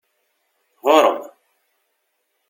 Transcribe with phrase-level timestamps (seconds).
[0.83, 1.21] Ɣuṛ-m!